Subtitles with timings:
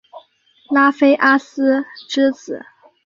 [0.71, 2.65] 拉菲阿斯之子。